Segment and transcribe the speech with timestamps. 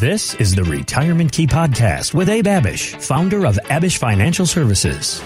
[0.00, 5.20] This is the Retirement Key Podcast with Abe Abich, founder of Abich Financial Services.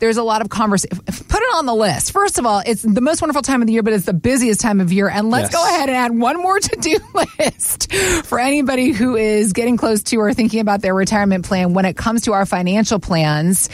[0.00, 0.98] there's a lot of conversation.
[0.98, 2.12] Put it on the list.
[2.12, 4.60] First of all, it's the most wonderful time of the year, but it's the busiest
[4.60, 5.08] time of year.
[5.08, 5.54] And let's yes.
[5.54, 6.98] go ahead and add one more to do
[7.38, 7.92] list
[8.24, 11.74] for anybody who is getting close to or thinking about their retirement plan.
[11.74, 13.68] When it comes to our financial plans,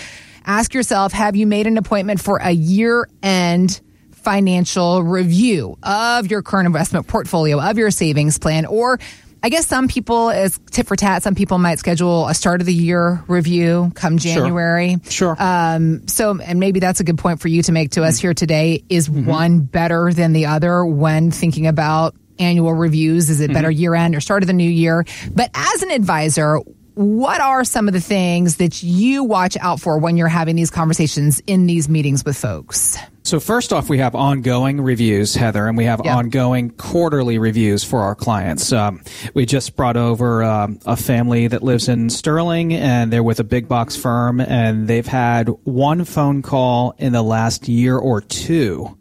[0.44, 3.80] ask yourself: Have you made an appointment for a year end?
[4.12, 8.98] financial review of your current investment portfolio, of your savings plan, or
[9.42, 12.66] I guess some people, as tit for tat, some people might schedule a start of
[12.66, 14.96] the year review come January.
[15.04, 15.36] Sure.
[15.36, 15.36] sure.
[15.38, 18.34] Um, so, and maybe that's a good point for you to make to us here
[18.34, 18.82] today.
[18.88, 19.26] Is mm-hmm.
[19.26, 23.30] one better than the other when thinking about annual reviews?
[23.30, 23.80] Is it better mm-hmm.
[23.80, 25.04] year end or start of the new year?
[25.32, 26.60] But as an advisor,
[26.96, 30.70] what are some of the things that you watch out for when you're having these
[30.70, 32.96] conversations in these meetings with folks?
[33.22, 36.16] So first off, we have ongoing reviews, Heather, and we have yep.
[36.16, 38.72] ongoing quarterly reviews for our clients.
[38.72, 39.02] Um,
[39.34, 43.44] we just brought over um, a family that lives in Sterling, and they're with a
[43.44, 48.96] big box firm, and they've had one phone call in the last year or two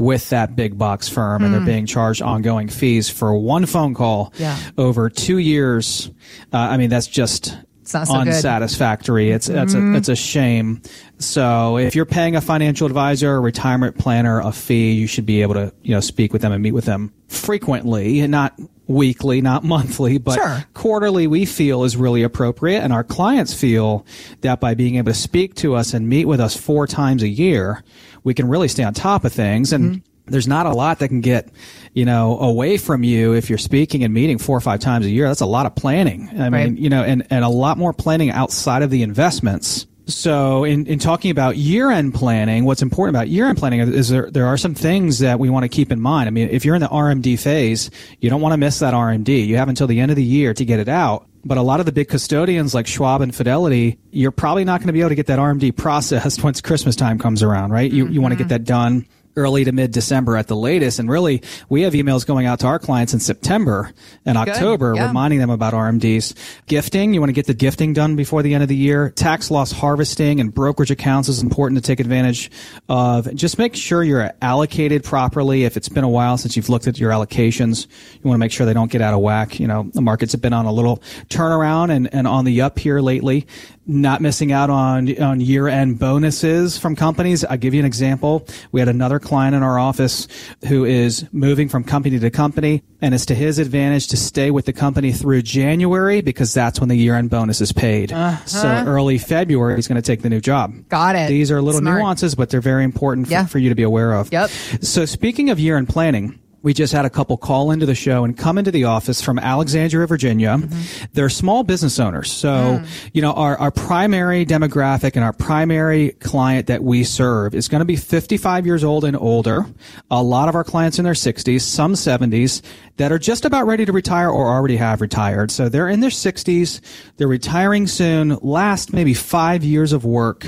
[0.00, 1.44] with that big box firm, mm.
[1.44, 1.66] and they're hmm.
[1.66, 4.58] being charged ongoing fees for one phone call yeah.
[4.78, 6.10] over two years.
[6.52, 7.54] Uh, I mean, that's just
[7.90, 9.26] so unsatisfactory.
[9.26, 9.34] Good.
[9.34, 9.94] It's it's mm-hmm.
[9.94, 10.82] a it's a shame.
[11.18, 15.42] So if you're paying a financial advisor, a retirement planner a fee, you should be
[15.42, 19.40] able to you know speak with them and meet with them frequently, and not weekly,
[19.40, 20.64] not monthly, but sure.
[20.74, 21.26] quarterly.
[21.26, 24.06] We feel is really appropriate, and our clients feel
[24.40, 27.28] that by being able to speak to us and meet with us four times a
[27.28, 27.82] year,
[28.24, 29.84] we can really stay on top of things and.
[29.84, 31.48] Mm-hmm there's not a lot that can get,
[31.92, 35.10] you know, away from you if you're speaking and meeting four or five times a
[35.10, 35.28] year.
[35.28, 36.28] That's a lot of planning.
[36.32, 36.50] I right.
[36.50, 39.86] mean, you know, and, and a lot more planning outside of the investments.
[40.10, 44.08] So in, in talking about year end planning, what's important about year end planning is
[44.08, 46.26] there, there are some things that we want to keep in mind.
[46.26, 49.46] I mean, if you're in the RMD phase, you don't want to miss that RMD.
[49.46, 51.26] You have until the end of the year to get it out.
[51.42, 54.88] But a lot of the big custodians like Schwab and Fidelity, you're probably not going
[54.88, 57.90] to be able to get that RMD processed once Christmas time comes around, right?
[57.90, 58.12] You, mm-hmm.
[58.12, 60.98] you want to get that done early to mid December at the latest.
[60.98, 63.92] And really, we have emails going out to our clients in September
[64.24, 65.06] and October yeah.
[65.08, 66.34] reminding them about RMDs.
[66.66, 69.10] Gifting, you want to get the gifting done before the end of the year.
[69.10, 72.50] Tax loss harvesting and brokerage accounts is important to take advantage
[72.88, 73.32] of.
[73.34, 75.64] Just make sure you're allocated properly.
[75.64, 78.52] If it's been a while since you've looked at your allocations, you want to make
[78.52, 79.60] sure they don't get out of whack.
[79.60, 80.98] You know, the markets have been on a little
[81.28, 83.46] turnaround and, and on the up here lately
[83.90, 87.44] not missing out on on year end bonuses from companies.
[87.44, 88.46] I'll give you an example.
[88.72, 90.28] We had another client in our office
[90.68, 94.66] who is moving from company to company, and it's to his advantage to stay with
[94.66, 98.12] the company through January because that's when the year end bonus is paid.
[98.12, 98.44] Uh-huh.
[98.46, 100.88] So early February, he's going to take the new job.
[100.88, 101.28] Got it.
[101.28, 101.98] These are little Smart.
[101.98, 103.46] nuances, but they're very important for, yeah.
[103.46, 104.32] for you to be aware of.
[104.32, 104.50] Yep.
[104.82, 108.24] So speaking of year end planning we just had a couple call into the show
[108.24, 110.58] and come into the office from Alexandria, Virginia.
[110.58, 111.04] Mm-hmm.
[111.14, 112.30] They're small business owners.
[112.30, 113.10] So, mm.
[113.14, 117.80] you know, our, our primary demographic and our primary client that we serve is going
[117.80, 119.64] to be 55 years old and older.
[120.10, 122.62] A lot of our clients in their 60s, some 70s
[122.98, 125.50] that are just about ready to retire or already have retired.
[125.50, 126.80] So they're in their 60s.
[127.16, 128.36] They're retiring soon.
[128.42, 130.46] Last maybe five years of work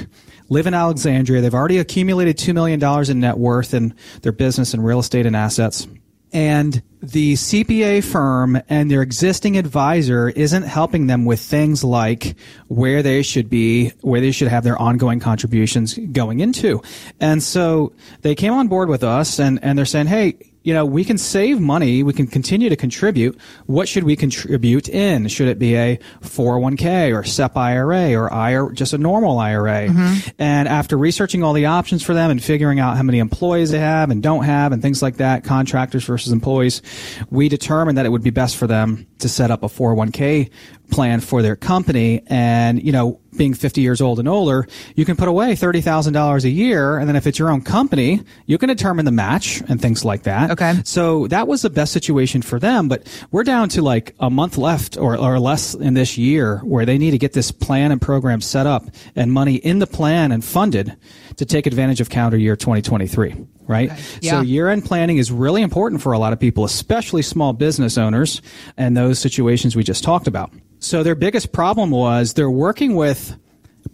[0.50, 1.40] live in Alexandria.
[1.40, 5.34] They've already accumulated $2 million in net worth in their business and real estate and
[5.34, 5.88] assets
[6.32, 12.36] and the CPA firm and their existing advisor isn't helping them with things like
[12.68, 16.80] where they should be, where they should have their ongoing contributions going into.
[17.20, 17.92] And so
[18.22, 21.18] they came on board with us and, and they're saying, Hey, you know, we can
[21.18, 22.02] save money.
[22.02, 23.38] We can continue to contribute.
[23.66, 25.28] What should we contribute in?
[25.28, 29.88] Should it be a 401k or SEP IRA or IRA, just a normal IRA?
[29.88, 30.30] Mm-hmm.
[30.38, 33.80] And after researching all the options for them and figuring out how many employees they
[33.80, 36.82] have and don't have and things like that, contractors versus employees,
[37.30, 40.50] we determined that it would be best for them to set up a 401k
[40.92, 42.22] plan for their company.
[42.28, 46.50] And, you know, being 50 years old and older, you can put away $30,000 a
[46.50, 46.98] year.
[46.98, 50.24] And then if it's your own company, you can determine the match and things like
[50.24, 50.50] that.
[50.52, 50.74] Okay.
[50.84, 52.88] So that was the best situation for them.
[52.88, 56.84] But we're down to like a month left or, or less in this year where
[56.84, 58.84] they need to get this plan and program set up
[59.16, 60.96] and money in the plan and funded
[61.36, 63.90] to take advantage of calendar year 2023 right?
[63.90, 64.02] Okay.
[64.20, 64.30] Yeah.
[64.32, 67.98] So year end planning is really important for a lot of people, especially small business
[67.98, 68.42] owners
[68.76, 70.52] and those situations we just talked about.
[70.78, 73.36] So their biggest problem was they're working with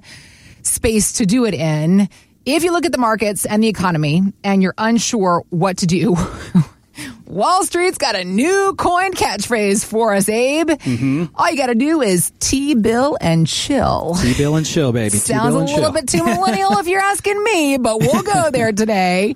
[0.64, 2.10] space to do it in
[2.48, 6.16] if you look at the markets and the economy and you're unsure what to do,
[7.26, 10.70] Wall Street's got a new coin catchphrase for us, Abe.
[10.70, 11.26] Mm-hmm.
[11.36, 14.16] All you got to do is T bill and chill.
[14.22, 15.10] T bill and chill, baby.
[15.10, 15.92] Sounds a little chill.
[15.92, 19.36] bit too millennial if you're asking me, but we'll go there today.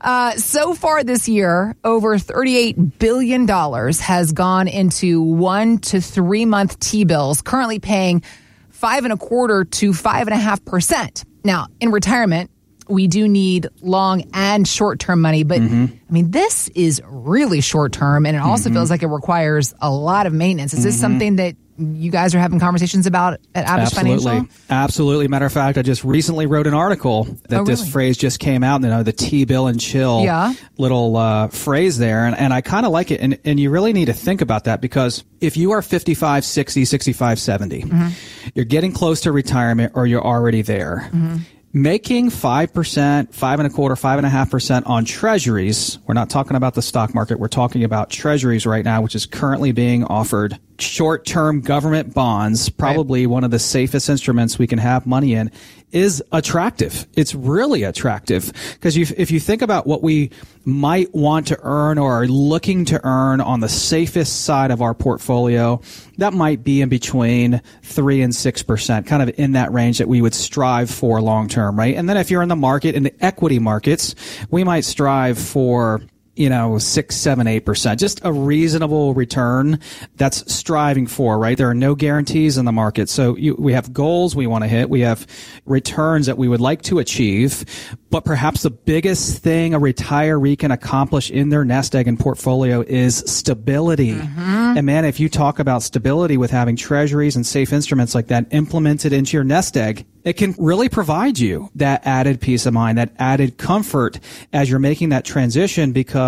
[0.00, 6.78] Uh, so far this year, over $38 billion has gone into one to three month
[6.78, 8.22] T bills, currently paying
[8.70, 11.24] five and a quarter to five and a half percent.
[11.44, 12.51] Now, in retirement,
[12.88, 15.86] we do need long and short term money, but mm-hmm.
[16.08, 18.76] I mean, this is really short term, and it also mm-hmm.
[18.78, 20.72] feels like it requires a lot of maintenance.
[20.72, 20.86] Is mm-hmm.
[20.86, 24.24] this something that you guys are having conversations about at Abich Absolutely.
[24.24, 24.54] Financial?
[24.70, 25.28] Absolutely.
[25.28, 27.72] Matter of fact, I just recently wrote an article that oh, really?
[27.72, 30.52] this phrase just came out, you know, the T bill and chill yeah.
[30.78, 32.26] little uh, phrase there.
[32.26, 33.20] And, and I kind of like it.
[33.20, 36.84] And, and you really need to think about that because if you are 55, 60,
[36.84, 38.50] 65, 70, mm-hmm.
[38.54, 41.38] you're getting close to retirement or you're already there mm-hmm
[41.72, 45.98] making 5%, five and a quarter, five and a half percent on treasuries.
[46.06, 47.38] We're not talking about the stock market.
[47.38, 53.26] We're talking about treasuries right now, which is currently being offered short-term government bonds, probably
[53.26, 55.50] one of the safest instruments we can have money in,
[55.92, 57.06] is attractive.
[57.16, 60.30] It's really attractive because if you think about what we
[60.64, 64.94] might want to earn or are looking to earn on the safest side of our
[64.94, 65.82] portfolio,
[66.16, 70.08] that might be in between three and six percent, kind of in that range that
[70.08, 71.94] we would strive for long term, right?
[71.94, 74.14] And then if you're in the market in the equity markets,
[74.50, 76.00] we might strive for
[76.34, 79.78] you know, six, seven, eight percent, just a reasonable return
[80.16, 81.58] that's striving for, right?
[81.58, 83.08] There are no guarantees in the market.
[83.08, 84.88] So you, we have goals we want to hit.
[84.88, 85.26] We have
[85.66, 87.64] returns that we would like to achieve.
[88.10, 92.82] But perhaps the biggest thing a retiree can accomplish in their nest egg and portfolio
[92.82, 94.14] is stability.
[94.14, 94.76] Mm-hmm.
[94.78, 98.46] And man, if you talk about stability with having treasuries and safe instruments like that
[98.50, 102.98] implemented into your nest egg, it can really provide you that added peace of mind,
[102.98, 104.20] that added comfort
[104.52, 106.21] as you're making that transition because,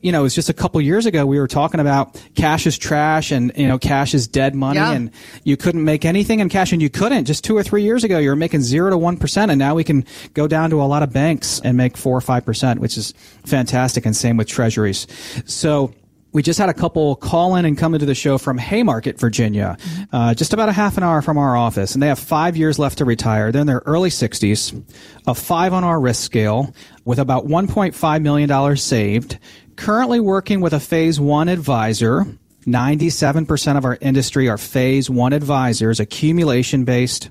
[0.00, 2.78] you know, it was just a couple years ago we were talking about cash is
[2.78, 4.92] trash and, you know, cash is dead money yeah.
[4.92, 5.10] and
[5.44, 7.24] you couldn't make anything in cash and you couldn't.
[7.24, 9.74] Just two or three years ago you were making zero to one percent and now
[9.74, 12.80] we can go down to a lot of banks and make four or five percent,
[12.80, 15.06] which is fantastic and same with treasuries.
[15.46, 15.94] So
[16.32, 19.76] we just had a couple call in and come into the show from Haymarket, Virginia,
[19.78, 20.16] mm-hmm.
[20.16, 22.78] uh, just about a half an hour from our office, and they have five years
[22.78, 23.52] left to retire.
[23.52, 24.82] They're in their early 60s,
[25.26, 26.74] a five on our risk scale,
[27.04, 29.38] with about $1.5 million saved,
[29.76, 32.26] currently working with a phase one advisor.
[32.66, 37.28] 97% of our industry are phase one advisors, accumulation based,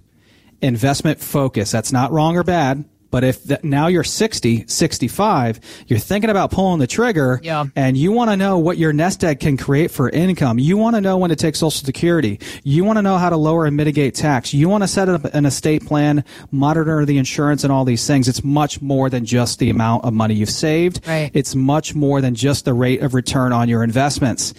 [0.61, 1.71] investment focus.
[1.71, 6.49] That's not wrong or bad But if th- now you're 60, 65, you're thinking about
[6.51, 7.65] pulling the trigger Yeah.
[7.75, 10.57] and you want to know what your nest egg can create for income.
[10.59, 12.39] You want to know when to take social security.
[12.63, 14.53] You want to know how to lower and mitigate tax.
[14.53, 18.27] You want to set up an estate plan, monitor the insurance and all these things.
[18.27, 21.05] It's much more than just the amount of money you've saved.
[21.07, 21.29] Right.
[21.33, 24.53] It's much more than just the rate of return on your investments.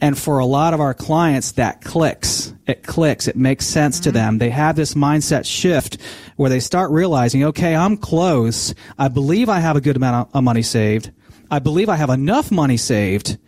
[0.00, 2.54] And for a lot of our clients, that clicks.
[2.66, 3.26] It clicks.
[3.26, 4.38] It makes sense to them.
[4.38, 5.98] They have this mindset shift
[6.36, 8.74] where they start realizing, okay, I'm close.
[8.98, 11.10] I believe I have a good amount of money saved.
[11.50, 13.38] I believe I have enough money saved.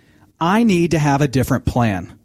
[0.40, 2.18] I need to have a different plan.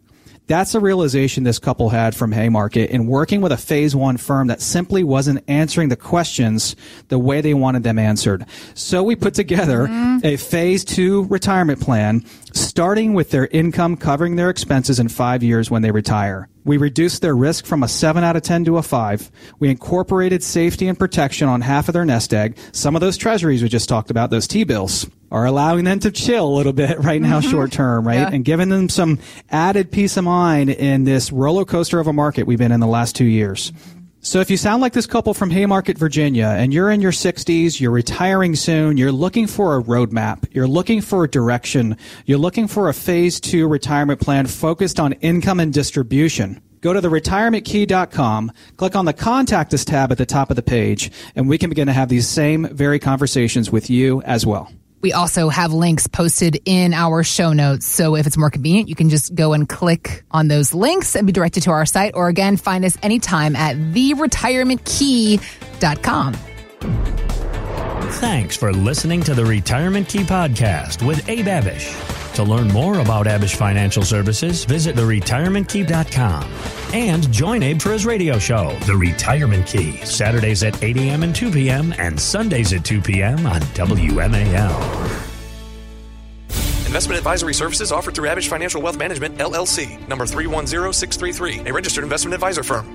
[0.47, 4.47] That's a realization this couple had from Haymarket in working with a phase one firm
[4.47, 6.75] that simply wasn't answering the questions
[7.07, 8.45] the way they wanted them answered.
[8.75, 10.19] So we put together mm-hmm.
[10.23, 12.23] a phase two retirement plan,
[12.55, 16.47] starting with their income covering their expenses in five years when they retire.
[16.63, 19.31] We reduced their risk from a 7 out of 10 to a 5.
[19.59, 22.57] We incorporated safety and protection on half of their nest egg.
[22.71, 26.47] Some of those treasuries we just talked about, those T-bills, are allowing them to chill
[26.47, 27.51] a little bit right now mm-hmm.
[27.51, 28.15] short term, right?
[28.15, 28.29] Yeah.
[28.31, 29.19] And giving them some
[29.49, 32.87] added peace of mind in this roller coaster of a market we've been in the
[32.87, 33.71] last two years.
[34.25, 37.79] So if you sound like this couple from Haymarket, Virginia, and you're in your 60s,
[37.79, 42.67] you're retiring soon, you're looking for a roadmap, you're looking for a direction, you're looking
[42.67, 48.51] for a phase two retirement plan focused on income and distribution, go to the retirementkey.com,
[48.77, 51.69] click on the contact us tab at the top of the page, and we can
[51.69, 54.71] begin to have these same very conversations with you as well.
[55.01, 57.85] We also have links posted in our show notes.
[57.85, 61.27] So if it's more convenient, you can just go and click on those links and
[61.27, 62.15] be directed to our site.
[62.15, 66.33] Or again, find us anytime at theretirementkey.com.
[68.15, 72.24] Thanks for listening to the Retirement Key Podcast with Abe Abich.
[72.35, 76.51] To learn more about Abich Financial Services, visit theretirementkey.com
[76.93, 81.23] and join Abe for his radio show, The Retirement Key, Saturdays at 8 a.m.
[81.23, 81.93] and 2 p.m.
[81.97, 83.47] and Sundays at 2 p.m.
[83.47, 85.25] on WMAL.
[86.85, 92.33] Investment advisory services offered through Abich Financial Wealth Management, LLC, number 310633, a registered investment
[92.33, 92.94] advisor firm.